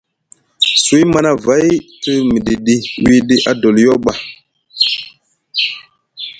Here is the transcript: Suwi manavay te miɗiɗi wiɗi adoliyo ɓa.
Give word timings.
Suwi 0.83 1.03
manavay 1.13 1.67
te 2.01 2.11
miɗiɗi 2.31 2.75
wiɗi 3.05 3.35
adoliyo 3.49 3.93
ɓa. 4.03 4.13